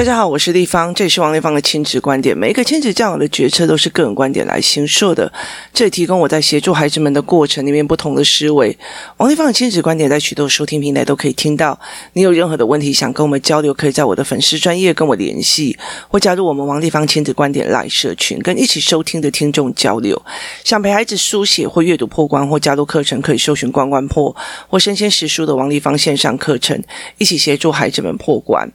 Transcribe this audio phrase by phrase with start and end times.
[0.00, 2.34] 大家好，我是丽芳，这里是王立芳的亲子观点。
[2.34, 5.30] 每一个亲子教养的决策都是个人观点来形塑的，
[5.74, 8.78] 这里提供我在协助孩子们的过程里面不同的思维。
[9.18, 11.78] 王立芳的亲子观点在许多收听平台都可以听到。
[12.14, 15.76] 你有任何的问题想跟我们交流，可以在我的粉丝专业跟我联系，
[16.08, 20.22] 或加入我们王立芳亲子观点来社群，跟一起收听的听众交流。
[20.64, 24.34] 想陪孩子书写或阅读破关，或加入课程，可以搜寻关关破
[24.66, 26.82] 或生鲜识书的王立芳线上课程，
[27.18, 28.66] 一起协助孩子们破关。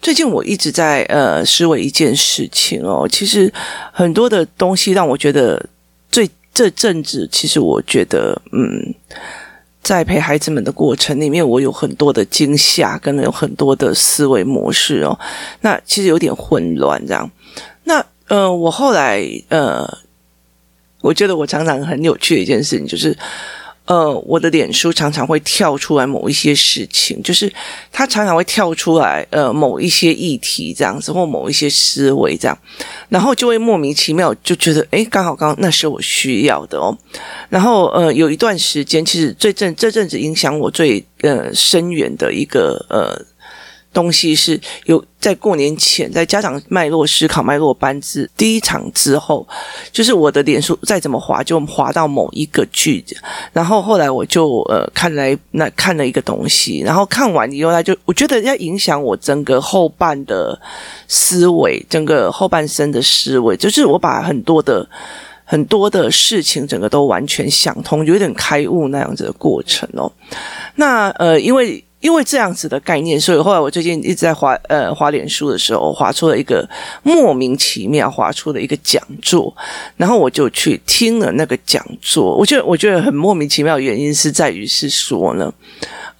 [0.00, 3.52] 最近我一直在呃思维一件事情哦，其实
[3.92, 5.68] 很多的东西让我觉得
[6.10, 8.94] 最这阵子，其实我觉得嗯，
[9.82, 15.18] 在陪孩子们的过程里面，我有很多的惊吓，跟有很多的思维模式哦，
[15.60, 17.30] 那其实有点混乱这样。
[17.84, 19.98] 那呃，我后来呃，
[21.00, 23.16] 我觉得我常常很有趣的一件事情就是。
[23.88, 27.50] 呃，我的脸书常常会跳出来某一些事情，就是
[27.90, 32.56] 它常常会跳出来，呃，某一些议题这样子，或某一些思维这样，
[33.08, 36.96] 然后就会莫名其妙就觉得，诶，刚好刚那是我需要的哦。
[37.48, 43.18] 然后呃，有一段时间，其实最阵这阵子影响我最呃深远的一个呃。
[43.92, 49.46] 东西是有在过年前，在家长脉络思考脉络班之第一场之后，
[49.90, 53.16] 就是我的脸书再怎么滑，就滑到某一个句子，
[53.52, 60.56] 然后后来我就呃看来那看了一个东西，然后看完以后，他就我觉得要影响我整个后半的
[61.08, 64.88] 思维，整个后半生的思维，就是我把很多的
[65.44, 70.12] 很多的事情，整个都完全想通，有点开悟那样子的过程哦。
[70.76, 71.82] 那呃，因为。
[72.00, 76.68] 因为这样子的概念，所以后来我最近一直在划呃划脸书的时候，划出了一个
[77.02, 79.54] 莫名其妙划出了一个讲座，
[79.96, 82.36] 然后我就去听了那个讲座。
[82.36, 85.52] 我觉得我觉得很莫名其妙原因是在于是说呢，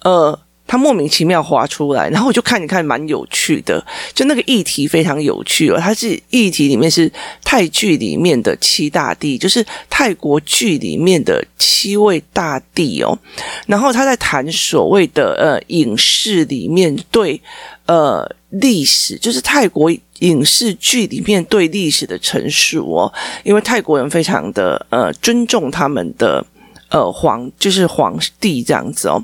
[0.03, 0.39] 呃。
[0.69, 3.83] 他莫名其妙滑出来，然后我就看一看，蛮有趣的。
[4.13, 7.11] 就那个议题非常有趣哦，它是议题里面是
[7.43, 13.17] 泰剧里面的七大帝，就是泰国剧里面的七位大帝哦。
[13.65, 17.41] 然后他在谈所谓的呃影视里面对
[17.87, 23.11] 呃历史，就是泰国影视剧里面对历史的陈述哦。
[23.43, 26.45] 因为泰国人非常的呃尊重他们的。
[26.89, 29.23] 呃，皇就是皇帝这样子哦，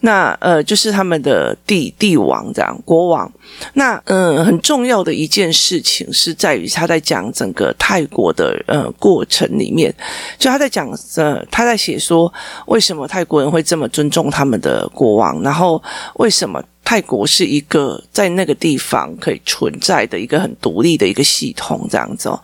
[0.00, 3.32] 那呃，就是他们的帝帝王这样，国王。
[3.74, 9.94] 那嗯、很重要的一件事情是在于他在讲整个泰国的呃过程里面，
[10.36, 12.32] 就他在讲呃，他在写说
[12.66, 15.80] 为什么泰国人会这么尊重他们的国王，然后
[16.14, 22.42] 为什么泰国是一个在那个地方可以存在的一个很独立的一个系统这样子哦。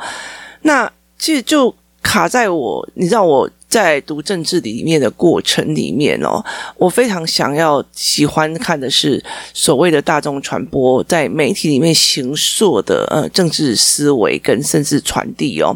[0.62, 3.50] 那其实就卡在我，你知道我。
[3.72, 6.44] 在读政治里面的过程里面哦，
[6.76, 9.24] 我非常想要喜欢看的是
[9.54, 15.74] 所谓的大众传播在媒体里面形塑的呃政治思维跟甚至传递哦，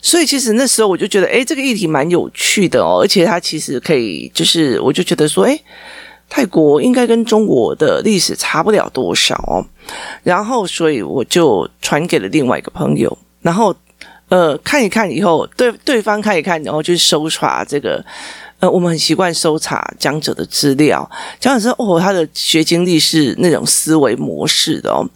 [0.00, 5.60] 所以其实那时候我就觉得，诶，这个议题蛮有趣的哦，而且它其实可以就是，我就觉得说，诶，
[6.28, 9.66] 泰国应该跟中国的历史差不了多少哦，
[10.22, 13.74] 然后所以我就传给了另外一个朋友，然后。
[14.28, 18.04] 呃，看一看以后，对对方看一看，然后就搜查这个。
[18.58, 21.06] 呃，我们很习惯搜查讲者的资料，
[21.38, 25.06] 讲者说哦，他的学经历是那种思维模式的哦，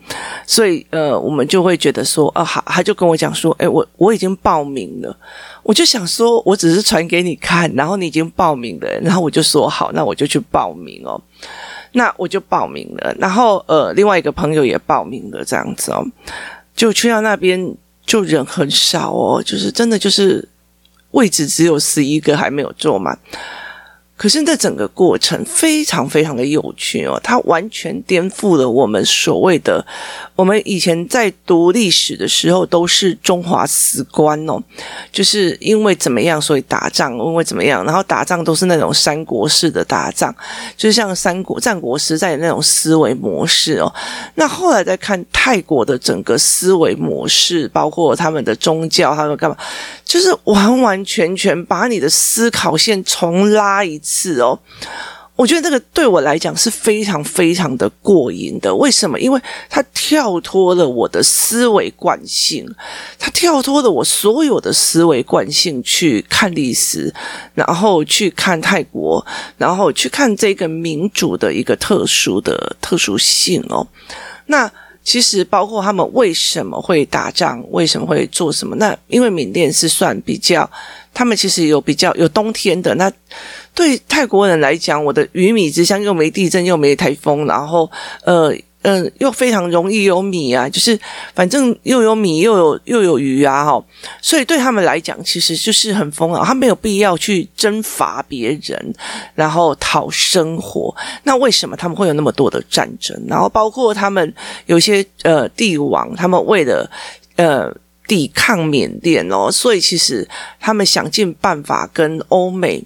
[0.46, 5.16] 所以呃，我们就会觉得说，啊，好，他就跟我讲说，诶，我我已经报名了，
[5.62, 11.18] 我就想说，我只是传给你看，然后你已经报名了，然后我就说好，那我就去报名哦，
[11.92, 16.04] 那我就报名了，然后呃，另外一个朋友也报名了，这样子哦，
[16.76, 17.74] 就去到那边。
[18.06, 20.48] 就人很少哦，就是真的就是
[21.12, 23.18] 位置只有十一个还没有坐满。
[24.20, 29.82] 可是这整个过程非常非常的有趣哦，它完全颠覆了我们所谓的
[30.36, 34.62] 我们以前在读历史的时候都是中华史观哦，
[35.10, 40.34] 就是因为怎么样所以打仗，因为怎么样，然后打仗都是那种三国式的打仗，
[40.76, 43.90] 就像三国战国时代那种思维模式哦。
[44.34, 49.56] 那后来再看泰国的整个思维模式，包括他们的宗教，他们干嘛，
[50.10, 54.40] 就是完完全全把你的思考线重拉一次。
[54.40, 54.58] 哦，
[55.36, 58.74] 我觉得这个对我来讲是非常非常的过瘾的。
[58.74, 59.20] 为什么？
[59.20, 62.68] 因为它跳脱了我的思维惯性，
[63.20, 67.14] 它跳脱了我所有的思维惯性去看历史，
[67.54, 69.24] 然后去看泰国，
[69.56, 73.86] 然后去看这个民主的一个特殊的特殊性哦。
[74.46, 74.68] 那
[75.02, 78.76] 其实包括他们为什么会打仗，为什么会做什么？
[78.76, 80.70] 那因为缅甸是算比较。
[81.12, 83.12] 他们其实有比较有冬天的，那
[83.74, 87.90] 对泰国人来讲，我的鱼米之乡又没地震又没台风，然后
[88.22, 90.98] 呃嗯、又非常容易有米啊，就是
[91.34, 93.84] 反正又有米又有又有鱼啊，哈，
[94.22, 98.94] 所以对他们来讲，其实就是很丰饶，他没有必要去征伐别人，
[99.34, 100.94] 然后讨生活。
[101.24, 103.20] 那为什么他们会有那么多的战争？
[103.28, 104.34] 然后包括他们
[104.66, 106.90] 有些呃帝王，他们为了
[107.36, 107.70] 呃。
[108.10, 110.28] 抵抗缅甸哦，所以其实
[110.58, 112.82] 他们想尽办法跟欧美，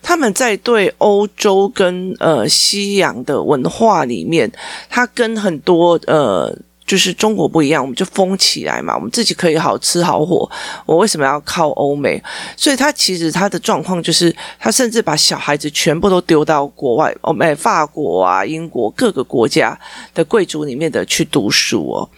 [0.00, 4.48] 他们在对欧洲跟呃西洋的文化里面，
[4.88, 6.56] 他跟很多呃。
[6.88, 10.50] 就是中国不一样，我们就疯起来嘛，我们自己可以好吃好火。
[10.86, 12.20] 我为什么要靠欧美？
[12.56, 19.78] 所以他其实他的状况就是，他甚至把小孩子全部都丢到国外，欧美、法国啊、英国各个国家
[20.14, 22.08] 的贵族里面的去读书哦。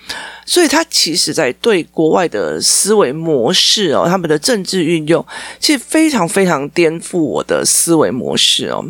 [0.47, 5.27] 所以他其实在对国外的思维模式哦，他们的政治运用，
[5.59, 8.85] 其实非常非常颠覆我的思维模式哦。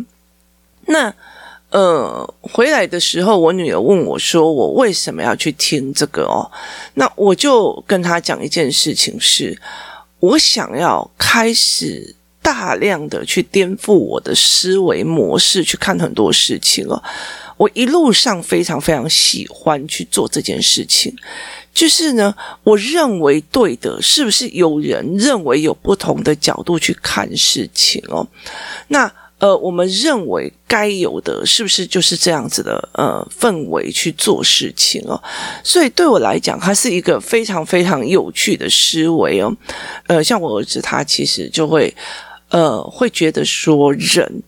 [0.86, 1.14] 那。
[1.70, 6.50] 呃，回来的时候，我女儿问我说：“我为什么要去听这个哦？”
[6.94, 9.56] 那我就跟她讲一件事情是，
[10.18, 17.00] 我想要开始大量的去颠覆我的思维模式，去看很多事情哦。
[17.56, 21.14] 我一路上非常非常喜欢去做这件事情，
[21.72, 22.34] 就是呢，
[22.64, 28.26] 我认为对的，是不是有人认为有不同的角度去看事情哦？
[28.88, 29.08] 那。
[29.40, 35.20] 呃，我们认为该有的是不是就是这样子的呃氛围去做事情哦？
[35.64, 39.52] 所以对我来讲，它是一个非常非常有趣的思维哦。
[40.06, 41.92] 呃，像我儿子他其实就会
[42.50, 44.42] 呃会觉得说，人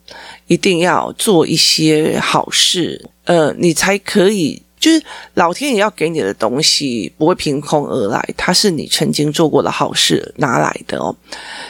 [0.47, 4.62] 一定要做一些好事，呃，你才可以。
[4.82, 5.00] 就是
[5.34, 11.14] 老天爷要给你的东西不会凭空而来，它是你曾经做过的好事拿来的哦，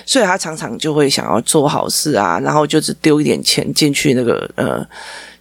[0.07, 4.83] 所以他常常就会想要做好事啊，然后就是丢一点钱进去那个呃，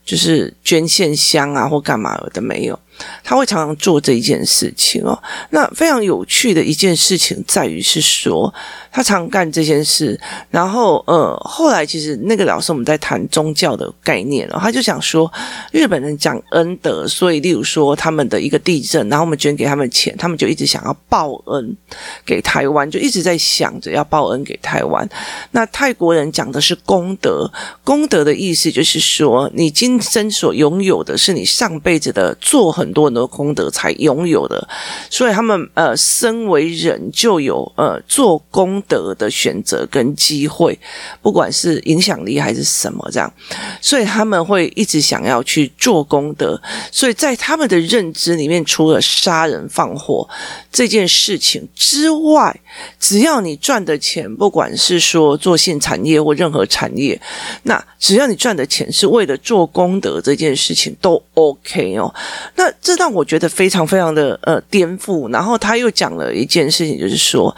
[0.03, 2.77] 就是捐献箱啊或干嘛的没有。
[3.23, 5.17] 他会常常做这一件事情哦。
[5.49, 8.53] 那非常有趣的一件事情在于是说，
[8.91, 10.19] 他常干这件事。
[10.51, 15.31] 然后呃，后来其实那个老师我们在谈宗教的概念哦，他就想说，
[15.71, 21.75] 日本人讲恩德，所以例如说他们的一个地震，然后我们捐给他们钱，他们就一直想要报恩
[22.23, 25.09] 给台湾，就一直在想着要报恩给台湾。
[25.51, 27.51] 那泰国人讲的是功德，
[27.83, 32.90] 功德的意思就是说，你今生所拥有的是你上辈子的做很。
[32.91, 34.67] 很多很多功德才拥有的，
[35.09, 40.77] 所以他们呃，身为人就有呃做功德的选择跟机会，
[41.21, 43.33] 不管是影响力还是什么这样，
[43.79, 46.61] 所以他们会一直想要去做功德。
[46.91, 50.27] 所以在他们的认知里面，除了杀人放火
[50.69, 52.59] 这件事情之外，
[52.99, 57.19] 只要你赚的钱，不管是说做性产业或任何产业，
[57.63, 62.13] 那只要你赚的钱是为了做功德这件事情，都 OK 哦。
[62.55, 65.31] 那这让我觉得非常非常的呃颠覆。
[65.31, 67.55] 然后他又讲了一件事情，就是说，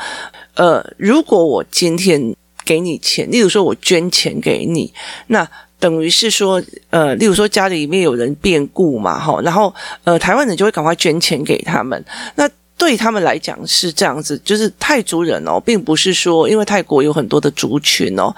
[0.56, 4.94] 呃，如果我今天给你钱，例如说我捐钱给你，
[5.28, 5.48] 那
[5.80, 9.74] 等于是说，呃，例如说家里面有人变故嘛，哈，然后
[10.04, 12.04] 呃，台湾人就会赶快捐钱给他们，
[12.36, 12.50] 那。
[12.84, 18.36] 对他们来讲是这样子，就是泰族人哦，并不是说因为泰国有很多的族群哦，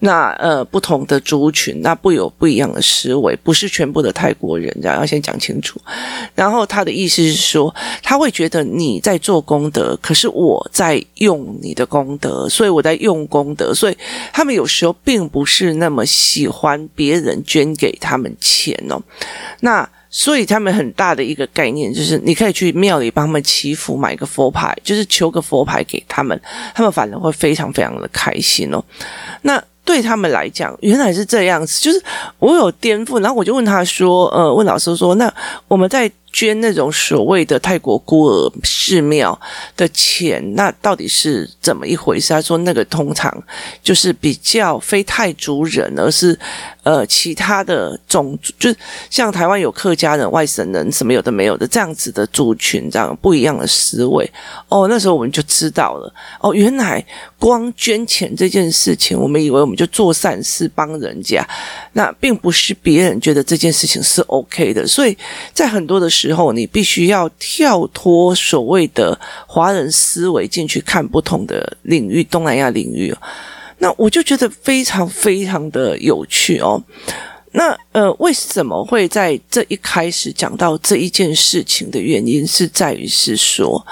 [0.00, 5.80] 那呃不同的族群那不有不一样的思维，不是全部的泰国人，这样要先讲清楚。
[6.34, 13.96] 然后他的意思是说，他会觉得你在做功德，可是我在用你的功德，所以我在用功德，所以
[14.30, 19.00] 他们有时候并不是那么喜欢别人捐给他们钱哦，
[19.60, 19.88] 那。
[20.08, 26.40] 所以他们很大的一个概念就是，你可以去庙里帮他们祈福，买个佛牌，就是求个佛牌给他们，
[26.74, 28.82] 他们反而会非常非常的开心哦。
[29.42, 32.02] 那对他们来讲，原来是这样子，就是
[32.38, 35.32] 我有颠覆，然后我就问他说，呃，问老师说，那
[35.68, 36.10] 我们在。
[36.36, 39.40] 捐那种所谓的泰国孤儿寺庙
[39.74, 42.34] 的钱，那到底是怎么一回事？
[42.34, 43.42] 他说那个通常
[43.82, 46.38] 就是比较非泰族人，而是
[46.82, 48.76] 呃其他的种族，就是
[49.08, 54.30] 像台湾有客家人、外省人什么有的没有的这样子的族群，这样不一样的思维。
[54.68, 56.12] 哦，那时候我们就知道了。
[56.42, 57.02] 哦，原来
[57.38, 61.42] 光捐钱这件事情，我们以为我们就做善事帮人家，
[61.94, 64.86] 那并不是别人觉得这件事情是 OK 的。
[64.86, 65.16] 所以
[65.54, 69.16] 在很多的时之后，你必须要跳脱所谓的
[69.46, 73.14] 华人思维进去看不同的领域，东南亚领域。
[73.78, 76.82] 那我就觉得非常非常的有趣哦。
[77.52, 83.86] 那呃，为什么会在这一开始讲到这一件事情的原因，是在于是说，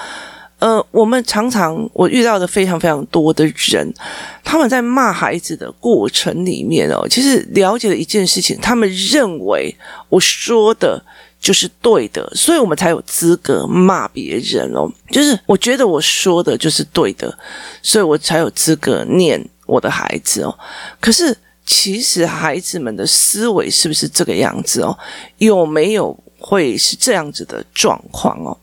[0.58, 3.94] 呃，我们常常我遇到的非常非常多的人，
[4.42, 9.72] 他们在骂孩子的过程里面哦，其实了解了一件事情，他们认为
[10.08, 11.00] 我说的。
[11.44, 14.90] 就是对的，所以我们才有资格骂别人哦。
[15.10, 17.38] 就是我觉得我说的就是对的，
[17.82, 20.58] 所以我才有资格念我的孩子哦。
[20.98, 21.36] 可是
[21.66, 24.96] 其实孩子们的思维是不是这个样子哦？
[25.36, 28.56] 有没有会是这样子的状况哦？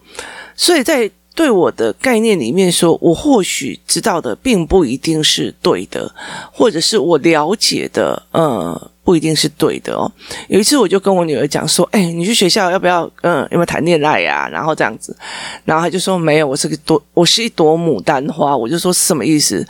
[0.56, 6.12] 所以在对我的概念里面说，我或许知道的并不一定是对的，
[6.52, 8.91] 或者是我了解的，呃。
[9.04, 10.12] 不一定是对的哦。
[10.48, 13.10] 有一次，我就跟我女儿讲说：“哎，你去学校要不要？
[13.22, 15.16] 嗯，有没有谈恋爱呀？”然后这样子，
[15.66, 19.66] 然后她就说：“没有，我是个朵，我是一朵牡丹花。”我就说：“什么意思？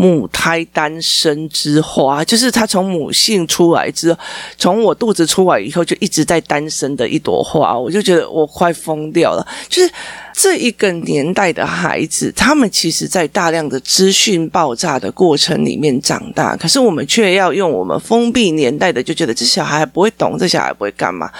[0.00, 4.18] 母胎单身之花，就是她从母性出来之后，
[4.56, 9.90] 从我肚子出来以后就一直在单身的一朵花。”我就觉得我快疯掉了，就是。
[10.32, 21.30] 这一个年代的孩子，他们其实，在大量的资讯爆炸的过程里面长大，可是我们却要用我们封闭年代的，就觉得这小孩不会懂，这小孩不会干嘛。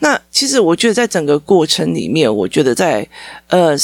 [0.00, 3.06] 那其实，我觉得在整个过程里面，我觉得在
[3.48, 3.76] 呃。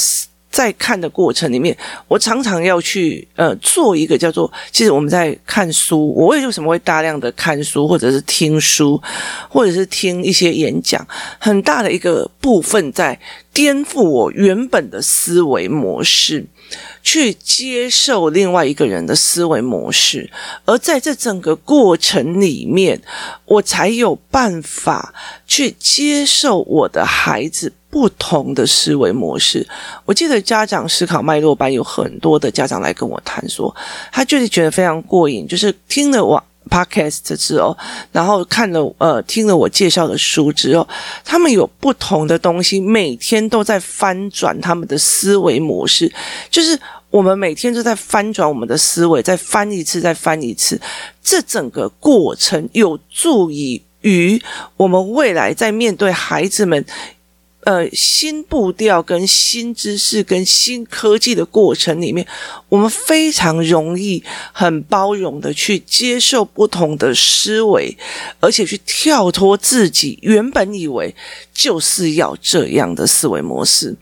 [0.49, 1.77] 在看的过程里面，
[2.07, 9.01] 我常常要去呃做一个叫做，其实我们在看书，我为什么会大量的看书，或者是听书，
[9.49, 11.05] 或者是听一些演讲，
[11.37, 13.19] 很大的一个部分在
[13.53, 16.45] 颠覆我原本的思维模式。
[17.01, 20.29] 去接受另外一个人的思维模式，
[20.65, 23.01] 而在这整个过程里面，
[23.45, 25.13] 我才有办法
[25.45, 29.65] 去接受我的孩子不同的思维模式。
[30.05, 33.73] 我记得家长思考脉络班有很多的家长来跟我谈说，
[34.11, 37.77] 他就是觉得非常过瘾，就是听了我 Podcast 之后，
[38.11, 40.87] 然后看了呃听了我介绍的书之后，
[41.23, 46.11] 他们有不同的东西，每天都在翻转他们的思维模式。
[46.49, 50.79] 就是我们每天都在翻转我们的思维，再翻一次，再翻一次。
[51.23, 54.41] 这整个过程有助于于
[54.75, 56.85] 我们未来在面对孩子们。
[57.67, 62.25] 呃，新步调、跟新知识、跟新科技的过程里面，
[62.69, 67.97] 我们非常容易、很包容的去接受不同的思维，
[68.39, 71.13] 而且去跳脱自己原本以为
[71.53, 73.93] 就是要这样的思维模式。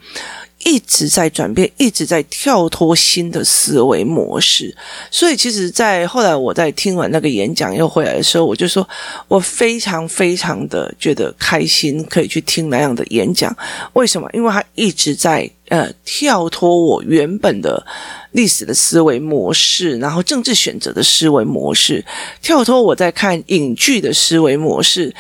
[0.65, 4.75] 一直在转变，一直在跳脱新的思维模式。
[5.11, 8.85] 所以，其实，在后来我在听完那个演讲又回来的时候，我就说
[9.27, 13.55] 我非常非常的觉得开心，可以去听那样的演讲。
[13.93, 14.27] 为什么？
[14.33, 17.85] 因为他一直在呃跳脱我原本的
[18.31, 22.03] 历史的思维模式，然后政治选择的思维模式，
[22.41, 25.13] 跳脱我在看影剧的思维模式。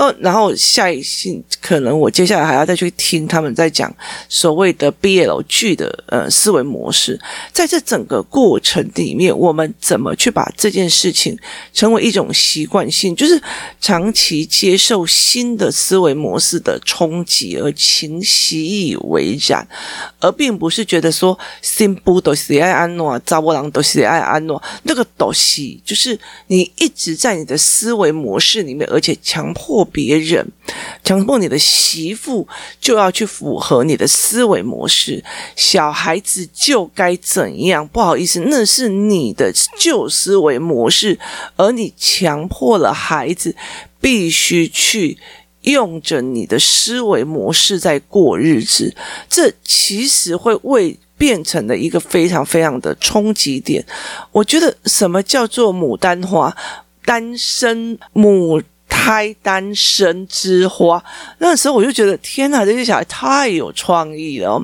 [0.00, 3.94] 哦，然后下一信可能我接下来还要再去听他们在讲
[4.30, 7.20] 所谓的 BL 剧的呃思维模式，
[7.52, 11.38] 在这整个过程里面，我们怎么去把这件事情
[11.74, 13.38] 成为一种习惯性，就是
[13.78, 19.68] 长期接受新的思维模式的冲击而情习以为然，
[20.18, 29.86] 而并不是觉得说新不都是爱安诺，查某人都是爱安诺，那个都是就是你一直在你的思维模式里面，而且强迫。
[29.90, 30.46] 别人
[31.04, 32.46] 强迫你的媳妇
[32.80, 35.22] 就要去符合你的思维模式，
[35.56, 37.86] 小孩子就该怎样？
[37.88, 41.18] 不好意思，那是你的旧思维模式，
[41.56, 43.54] 而你强迫了孩子
[44.00, 45.18] 必须去
[45.62, 48.94] 用着你的思维模式在过日子，
[49.28, 53.84] 这其实会为变成了一个非常非常的冲击点。
[54.32, 56.56] 我觉得什么叫做牡丹花？
[57.04, 58.62] 单身母。
[59.00, 61.02] 开单身之花，
[61.38, 64.62] 那时候我就觉得天哪，这些小孩太有创意了，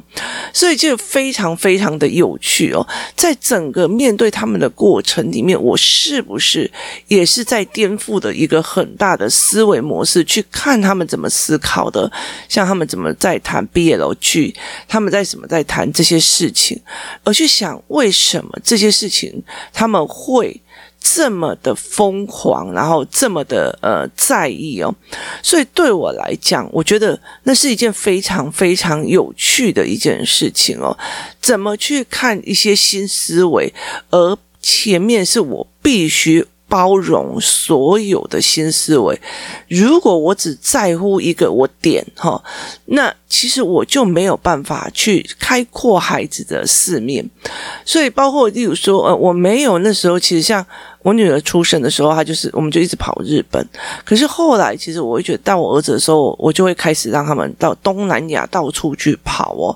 [0.53, 2.87] 所以就非常非常的有趣哦。
[3.17, 6.71] 在整个面对他们的过程里面，我是不是
[7.09, 12.13] 也是在颠覆的一个很大的思维模式，去看他们怎么思考的？
[12.47, 14.55] 像他们怎么在谈 BL 剧，
[14.87, 16.79] 他们在什么在谈这些事情，
[17.25, 20.61] 而去想为什么这些事情他们会。
[21.15, 24.93] 这么的疯狂，然后这么的呃在意哦，
[25.41, 30.97] 所以对我来讲，我觉得那是一件非常非常有趣的一件事情哦。
[31.41, 33.73] 怎么去看一些新思维，
[34.11, 39.21] 而前面是我必须包容所有的新思维。
[39.69, 42.43] 如果我只在乎一个我点哈，
[42.87, 47.29] 那其实我就没有办法去开阔孩子的四面。
[47.85, 50.65] 所以包括例如说，呃，我没有那时候其实像。
[51.03, 53.65] 我女儿出生的时候，她就是，我们就一直跑日本。
[54.05, 59.71] 可是后来，其实我会觉得，到我儿子的时候，我就会开始让他们到东南亚到处去跑哦。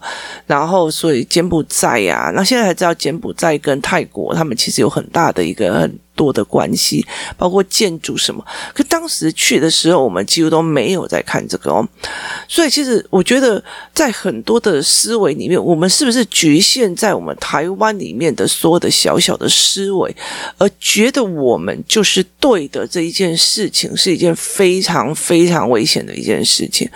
[0.44, 7.02] 然后，所以柬埔寨呀，那现在才知道柬埔寨跟泰国，他们其实有很大的一个很多的关系，
[7.38, 8.44] 包括建筑什么。
[8.74, 11.88] 可当时去的时候，我们几乎都没有在看这个哦。
[12.46, 20.14] 所以其实我觉得，在很多的思维里面，我们是不是局限在我们台湾里面的所有的小小的思维，
[20.58, 26.86] 而觉得我们就是对的这一件事情，是一件非常非常危险的一件事情。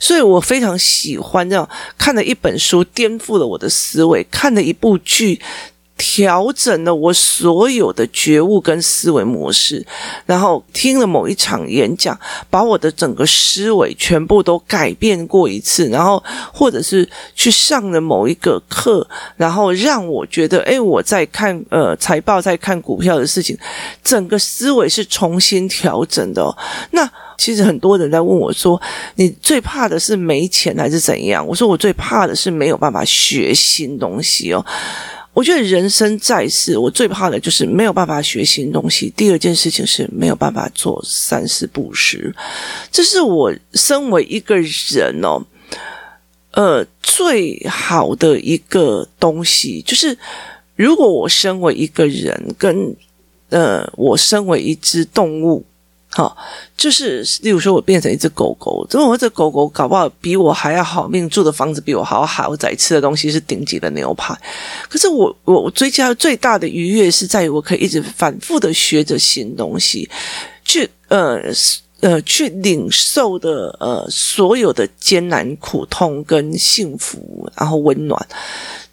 [0.00, 5.40] 所以我非常喜欢这样看了一本书，颠覆了我的思维；看了一部剧。
[5.96, 9.84] 调整了我所有的觉悟跟思维模式，
[10.26, 12.18] 然后听了某一场演讲，
[12.50, 16.22] 把我的整个思维全部都改变过一次，然后
[16.52, 23.56] 或者是去上了某一个课，然后让我觉得，诶，我在看呃财报，在看股票的事情，
[24.02, 26.44] 整个思维是重新调整的。
[26.90, 27.08] 那
[27.38, 28.80] 其实很多人在问我说，
[29.14, 31.46] 你最怕的是没钱还是怎样？
[31.46, 34.64] 我说我最怕的是没有办法学新东西哦。
[35.34, 39.12] 我觉得人生在世，我最怕的就是没有办法学新东西。
[39.16, 42.32] 第二件事情是没有办法做三世布施，
[42.90, 45.44] 这是我身为一个人哦，
[46.52, 50.16] 呃，最好的一个东西，就是
[50.76, 52.96] 如果我身为一个人，跟
[53.50, 55.64] 呃，我身为一只动物。
[56.16, 56.36] 好，
[56.76, 64.32] 就是例如说，我变成一只狗狗，这我这狗狗搞不好比我还要好命，住的房子比我好豪宅，吃的东西是顶级的牛排。
[64.88, 70.08] 可是我我我追加最大的愉悦是在于，我可以一直反复的学着新东西，
[70.64, 71.40] 去呃
[71.98, 78.24] 呃去领受的呃所有的艰难苦痛跟幸福，然后温暖。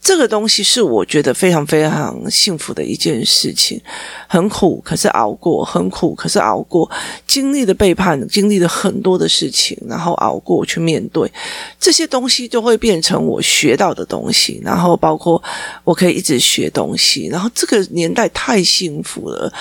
[0.01, 3.79] 这个东西是我觉得非常非常幸福的一件事情，
[4.27, 6.89] 很苦，可是熬过；很苦，可是熬过。
[7.27, 11.31] 经历的背叛，经历了很多的事情，然后熬过去面对
[11.79, 14.60] 这些东西，就会变成我学到的东西。
[14.63, 15.41] 然后包括
[15.84, 17.27] 我可以一直学东西。
[17.27, 19.53] 然后这个年代太幸福了。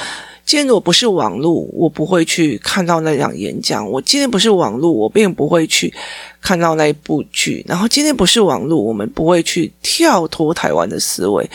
[0.50, 3.88] 今天如果不是网络，我不会去看到那场演讲。
[3.88, 5.95] 我今天不是网络，我并不会去。
[6.42, 11.48] 看到那一部剧，然后今天不是网络，我们不会去跳脱台湾的思维。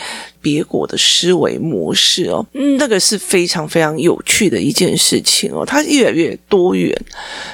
[0.46, 2.46] 别国的思维模式哦，
[2.78, 6.96] 那个是非常非常有趣的一件事情哦，它越来越多元，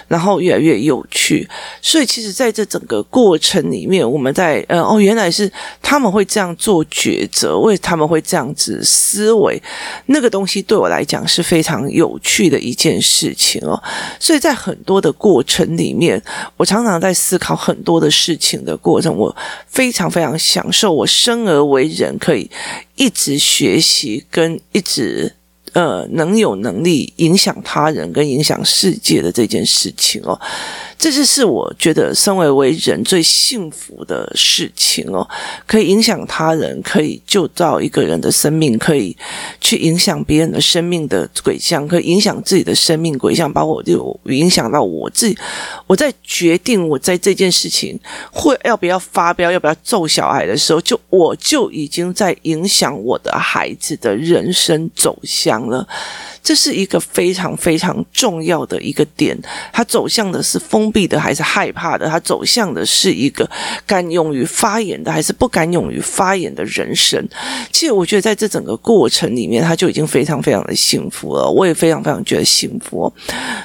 [0.09, 1.49] 然后越来越有趣。
[1.81, 5.51] 所以其实在这整个过程里面，我们在呃哦，原来是
[5.81, 9.59] 他们会这样做抉择，为他们会这样子思维，
[10.05, 13.83] 那个东西对我来讲是非常有趣的一件事情哦。
[14.21, 16.23] 所以在很多的过程里面，
[16.59, 19.35] 我常常在思考很多的事情的过程，我
[19.67, 22.51] 非常非常享受我生而为人可以。
[22.97, 25.35] 一直学习，跟一直
[25.73, 30.41] 呃能有能力影响他人跟影响世界的这件事情哦。
[31.03, 35.29] 这就是我觉得身为为人最幸福的事情哦，
[35.67, 39.17] 可以影响他人，可以救到一个人的生命，可以
[39.61, 45.37] 去影响别人的生命的轨向，可以影响自己的生命轨向，包括就影响到我自己。
[45.89, 47.99] 我在决定我在这件事情
[48.31, 55.85] 会要不要发飙，要不要揍小孩的时候，就我就已经在影响我的孩子的人生走向了。
[56.45, 59.37] 这是一个非常非常重要的一个点，
[59.73, 62.07] 他走向的是风闭的还是害怕的？
[62.07, 63.49] 他走向的是一个
[63.87, 67.27] 敢勇于发言的还是不敢勇于发言的人生？
[67.73, 71.51] 其实我觉得在这整个过程里面，他就已经非常非常的幸福了。
[71.51, 73.13] 我也非常非常觉得幸福。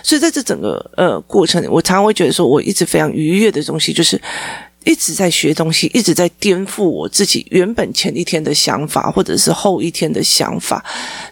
[0.02, 4.20] 所以在这整个呃过程里，我常常会觉得说，我一直非常愉悦的东西就是。
[4.86, 10.82] 一直在学东西，一直在颠覆我自己原本前一天的想法，或者是后一天的想法，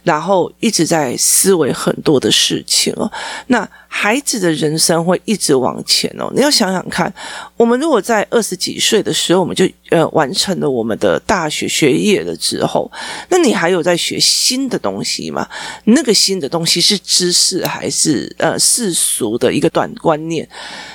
[0.03, 3.09] 然后一直在思维很多的事情哦。
[3.47, 3.65] 那。
[3.97, 7.11] 孩子的人生会一直往前哦，你要想想看，
[7.55, 12.91] 我们如果在二十几岁的时候，我们就呃完成了我们的大学学业了之后，
[13.29, 15.47] 那你还有在学新的东西吗？
[15.85, 20.47] 那个新的东西是知识还是呃世俗的一个短观念？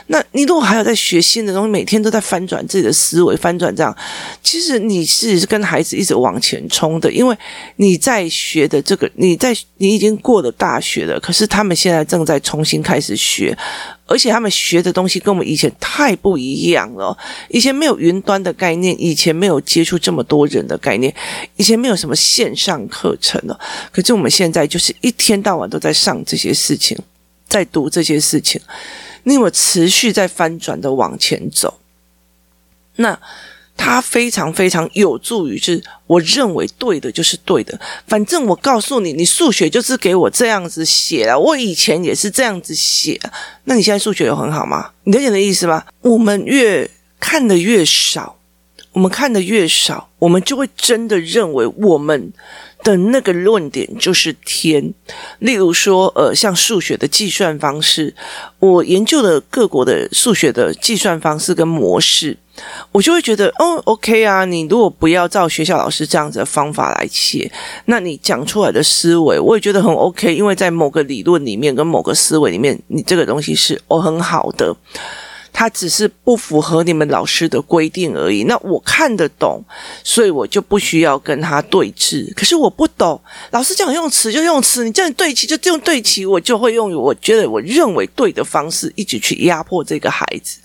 [0.09, 3.97] 那你如果还有在学新的东西，每天都在翻转自己的思维，翻转这样，
[4.43, 7.35] 其实你是跟孩子一直往前冲的，因为
[7.77, 13.57] 你在学的这个，你在你已经过了大学了，可是他们现在正在重新开始学，
[14.05, 17.17] 而且他们学的东西跟我们以前太不一样了。
[17.49, 21.15] 以前没有云端的概念，以前没有接触这么多人的概念，
[21.55, 23.57] 以前没有什么线上课程了。
[23.93, 26.99] 可是我们现在就是一天到晚都在上这些事情，
[27.47, 28.61] 在读这些事情，
[29.23, 31.79] 你有持续在翻转的往前走？
[32.97, 33.17] 那。
[33.83, 37.81] 它非常非常有助于，是我认为对的，就是对的。
[38.07, 43.19] 反正我告诉你，你数学就是给我这样子写了，我以前也是这样子写。
[43.65, 44.91] 那你现在数学有很好吗？
[45.05, 45.83] 你理解的意思吗？
[46.03, 46.89] 我们越
[47.19, 48.37] 看得越少，
[48.93, 52.31] 我们看得越少，我们就会真的认为我们
[52.85, 54.93] 的那个论点就是天。
[55.39, 58.15] 例如说，呃，像数学的计算方式，
[58.59, 62.37] 我研究了各国的数学的计算方式跟模式。
[62.93, 67.51] 我就会觉得，哦，OK 啊，你如果不要照学校老师这样子的方法来写，
[67.87, 74.75] 那你讲出来的思维，我也觉得很 OK，因为在某个理论里面跟某个思维里面，你这个东西是哦很好的。
[75.61, 78.45] 他只是不符合你们老师的规定而已。
[78.45, 79.63] 那我看得懂，
[80.03, 82.33] 所以我就不需要跟他对峙。
[82.33, 83.21] 可是我不懂，
[83.51, 90.61] 老师叫你用词就用词，你叫你对齐就用对齐，我就会用我觉得我认为对的方式一直去压迫这个孩子。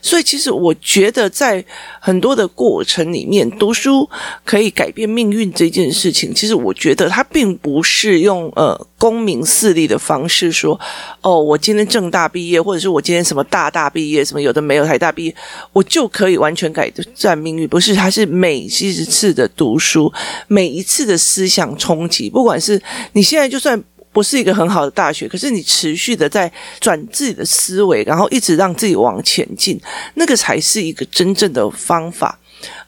[0.00, 1.64] 所以其实我觉得在
[1.98, 4.08] 很多的过程里面，读书
[4.44, 10.78] 可以改变命运这件事情，其实我觉得他并不是用呃功名势利的方式说，
[11.20, 14.24] 哦，我今天正大毕业，或者是我今天什么大大毕业。
[14.24, 15.36] 什么有的没有台大毕业，
[15.72, 17.68] 我就可以完全改变命运？
[17.68, 20.12] 不是，他是每一次的读书，
[20.48, 22.80] 每一次的思想冲击，不管是
[23.12, 29.80] 你现在就算不是一个很好的大学，可是你持续的在转自己的思维，然后一直让自己往前进，
[30.14, 32.38] 那个才是一个真正的方法。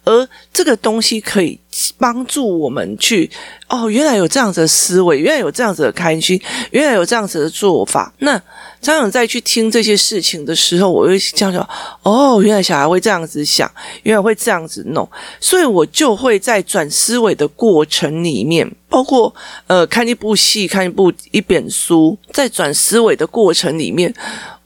[0.05, 1.59] 而这个东西可以
[1.97, 3.31] 帮助我们去
[3.69, 8.13] 哦，原来有这样子的思维，原来有这样子的开心，原来有这样子的做法。
[8.19, 8.37] 那
[8.81, 11.69] 家长在去听这些事情的时候，我会这样讲：
[12.03, 13.71] 哦，原来小孩会这样子想，
[14.03, 15.09] 原来会这样子弄，
[15.41, 19.35] 所以我就会在转思维的过程里面，包括
[19.67, 24.15] 呃看一部戏、看一部一本书，在转思维的过程里面。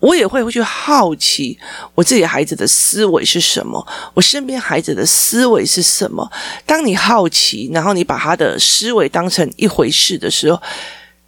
[0.03, 1.57] 我也会去好奇
[1.95, 6.29] 我自己孩子的思维是什么，我身边孩子的思维是什么。
[6.67, 10.63] 当你好奇，然后你把他的思维当成一回事的时候，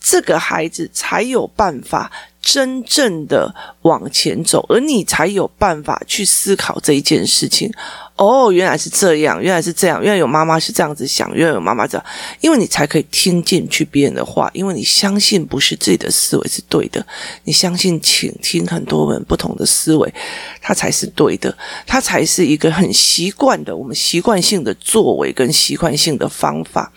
[0.01, 2.11] 这个孩子才有办法
[2.41, 7.73] 真正的往前走，而你才有办法去思考这一件事情。
[8.17, 12.07] 哦，原来是这样，原来是这样，原来有妈妈是这样子想，原来有妈妈这样，
[12.41, 17.05] 因为你才可以听进去别人的话，因为你相信不是自己的思维是对的，
[17.43, 20.15] 你相信倾听很多人不同的思维，
[20.61, 21.53] 它才是对的，
[21.87, 26.93] 它才是一个很习惯的，我们习惯性的作为跟习惯性的方法，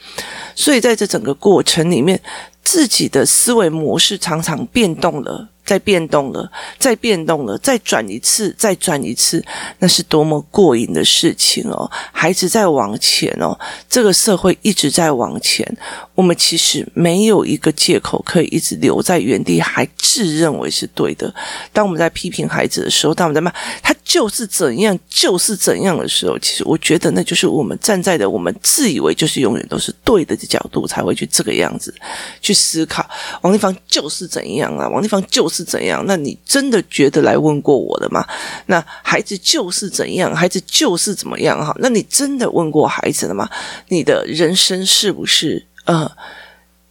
[0.53, 2.21] 所以在这整个过程里面，
[2.63, 5.49] 自己的思维模式常常变动了。
[5.67, 6.49] 再变动了，
[6.79, 9.43] 再变动了，再转一次，再转一次，
[9.79, 11.91] 那是多么过瘾的事情哦！
[12.13, 13.53] 孩子在往前哦，
[13.89, 15.67] 这个社会一直在往前，
[16.15, 21.35] 我们其实没有一个借口可以一直留在原地，还自认为是对的。
[21.73, 23.53] 当我们在批评孩子的时候，当我们在骂
[23.83, 31.93] 他就是怎样，就是怎样的时候，其实我觉得那就是我们站在的我们自以为就是永远都是对的的角度，才会去这个样子
[32.41, 33.05] 去思考。
[33.41, 34.87] 王丽芳就是怎样啊？
[34.87, 35.56] 王丽芳就是。
[35.57, 36.03] 是怎样？
[36.05, 38.23] 那你真的觉得来问过我的吗？
[38.67, 41.75] 那孩子就是怎样，孩子就是怎么样哈？
[41.79, 43.49] 那你真的问过孩子了吗？
[43.87, 46.09] 你的人生是不是呃？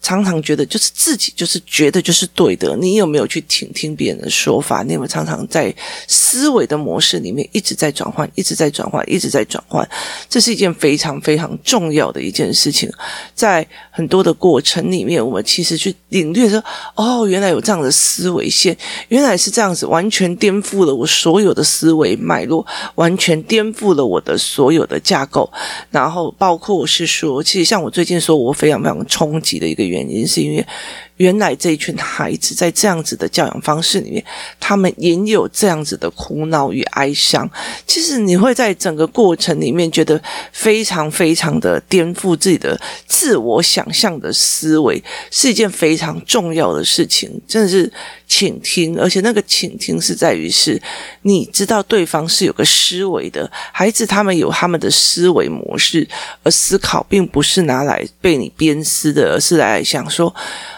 [0.07, 4.85] 常常觉得就是自己就是觉得就是对的，你有没有去听听别人的说法？
[4.85, 5.75] 你有没有常常在
[6.07, 9.85] 思维的模式里面一直在转换，一直在转换，一直在转换？
[10.31, 12.89] 这是一件非常非常重要的一件事情。
[13.35, 16.63] 在很多的过程里面，我们其实去领略说，
[16.95, 18.77] 哦，原来有这样的思维线，
[19.09, 22.65] 原来是这样子，完全颠覆了我所有的思维脉络，
[22.95, 25.53] 完全颠覆了我的所有的架构。
[25.91, 29.96] 然后包括是说，其实像我最近说我非常非常冲击的一个原。
[29.97, 30.67] 原因是因为。
[31.17, 34.25] 原来这一群孩子在这样子的教养方式里面，
[34.61, 37.49] 他们也有这样子的苦恼与哀伤。
[37.87, 40.21] 其实你会在整个过程里面觉得
[40.53, 47.41] 非常非常的颠覆自己的自我想象的思维，是一件非常重要的事情。
[47.49, 47.91] 真的是
[48.29, 50.81] 倾听，而且那个倾听是在于是，
[51.23, 56.07] 你知道对方是有个思维的，孩子他们有他们的思维模式，
[56.43, 60.35] 而思考并不是拿来被你鞭尸的，而是来想说。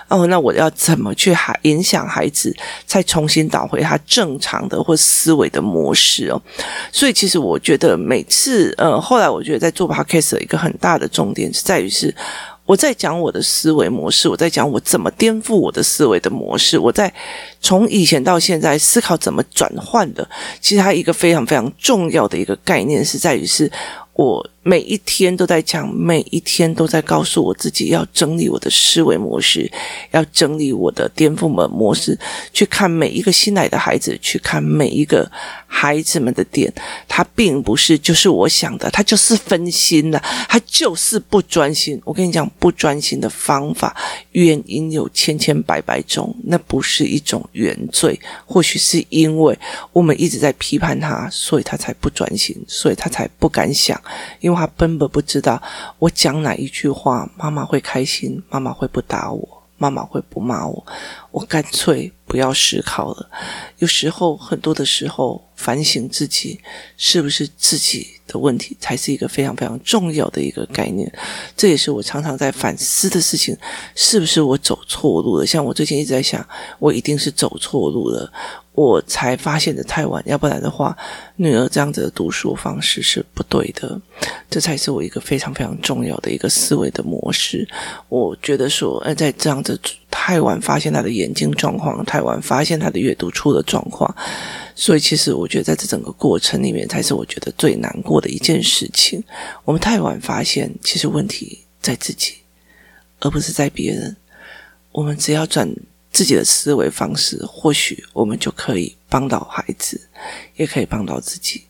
[0.08, 2.54] 哦，那我要怎么去还影响孩子，
[2.86, 6.40] 再重新导回他正常的或思维的模式哦？
[6.90, 12.14] 所以其实我觉得每次，呃，后来我觉得在做 podcast 的一个很大的重点是在于是
[12.64, 17.12] 我在讲我的思维模式，我在讲我怎么颠覆我的思维的模式，我在
[17.60, 20.28] 从以前到现在思考怎么转换的。
[20.60, 23.70] 其实它一个非常非常重要的一个概念是在于是。
[24.18, 29.72] 我每一天都在讲，每一天都在告诉我自己要整理我的思维模式，
[30.10, 32.18] 要整理我的颠覆的模式，
[32.52, 35.26] 去看每一个新来的孩子，去看每一个
[35.66, 36.70] 孩子们的点，
[37.08, 41.98] 他并不是就是我想的，他就是分心了，他就是不专心。
[42.04, 43.96] 我跟你讲，不专心的方法
[44.32, 49.58] 原因有千千百百种，那不是一种原罪，或许是因为
[49.94, 53.98] 我们一直在批判他，所以他才不专心，所以他才不敢想。
[54.40, 55.62] 因为他根本不知道
[55.98, 60.86] 我讲哪一句话，妈妈会开心，妈妈会不打我，妈妈会不骂我。
[61.30, 63.30] 我干脆不要思考了。
[63.78, 66.60] 有时候，很多的时候，反省自己
[66.96, 71.10] 是不是自己的问题，才是一个非常非常重要的一个概念。
[71.56, 73.56] 这也是我常常在反思的事情：
[73.94, 75.46] 是不是我走错路了？
[75.46, 76.44] 像我最近一直在想，
[76.80, 78.32] 我一定是走错路了。
[78.78, 80.96] 我才发现的太晚，要不然的话，
[81.34, 84.00] 女儿这样子的读书方式是不对的。
[84.48, 87.66] 这才是我一个非常非常重要的一个思维的模式。
[88.08, 89.76] 我觉得说，呃，在这样子
[90.12, 94.14] 太晚发现她的眼睛状况，太晚发现她的阅读出了状况，
[94.76, 99.20] 所以其实我觉得在这整个过程里面，才是我觉得最难过的一件事情。
[99.64, 102.34] 我们太晚发现，其实问题在自己，
[103.18, 104.16] 而不是在别人。
[104.92, 105.68] 我们只要转。
[106.12, 110.08] 自己的思维方式，或许我们就可以帮到孩子，
[110.56, 111.64] 也可以帮到自己。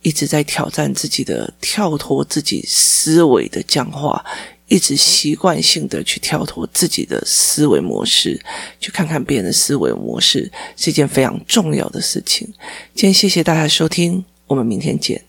[0.00, 4.24] 一直在挑战自己的，跳脱自己思维的僵化，
[4.66, 8.40] 一直习惯性的去跳脱自己的思维模式，
[8.80, 12.52] 去看看别人的思维模式，是一件非常重要的事情。
[12.94, 15.24] 今天谢谢大家收听，我们明天见。